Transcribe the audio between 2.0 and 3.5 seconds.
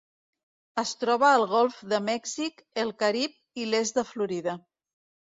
Mèxic, el Carib